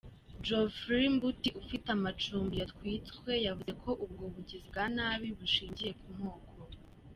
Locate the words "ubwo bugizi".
4.05-4.65